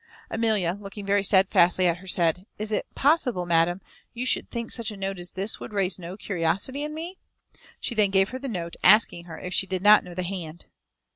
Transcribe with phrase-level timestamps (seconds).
[0.31, 3.81] Amelia, looking very steadfastly at her, said, "Is it possible, madam,
[4.15, 7.19] you should think such a note as this would raise no curiosity in me?"
[7.79, 10.65] She then gave her the note, asking her if she did not know the hand.